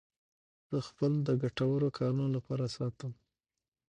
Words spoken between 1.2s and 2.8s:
د ګټورو کارونو لپاره